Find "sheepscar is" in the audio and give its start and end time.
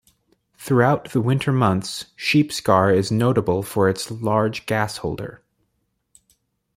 2.17-3.11